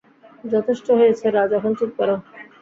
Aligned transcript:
যথেষ্ট 0.43 0.87
হয়েছে 0.99 1.25
রাজ, 1.29 1.49
এখন 1.57 1.71
চুপ 1.79 1.91
কর। 1.97 2.09